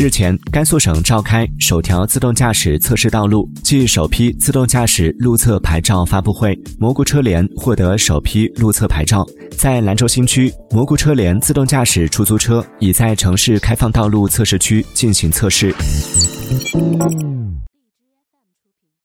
[0.00, 9.26] 日前，甘肃省召开首条自动驾驶测试道路暨首批自动驾驶路测牌照发布会，蘑菇车联获得首批路测牌照。
[9.58, 15.70] 在兰州新区，蘑菇车联自动驾驶出租车已在城市开放道路测试区进行测试。